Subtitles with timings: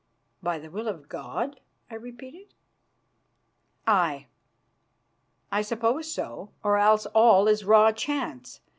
[0.41, 1.59] "By the will of God?"
[1.91, 2.55] I repeated.
[3.85, 4.25] "Aye,
[5.51, 8.61] I suppose so, or else all is raw chance.